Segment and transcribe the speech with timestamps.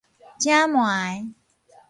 [0.39, 1.29] 汫糜